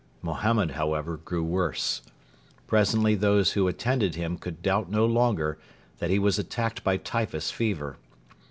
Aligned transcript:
Mohammed, 0.23 0.71
however, 0.71 1.15
grew 1.17 1.43
worse. 1.43 2.01
Presently 2.65 3.13
those 3.13 3.51
who 3.51 3.67
attended 3.67 4.15
him 4.15 4.35
could 4.35 4.63
doubt 4.63 4.89
no 4.89 5.05
longer 5.05 5.59
that 5.99 6.09
he 6.09 6.17
was 6.17 6.39
attacked 6.39 6.83
by 6.83 6.97
typhus 6.97 7.51
fever. 7.51 7.97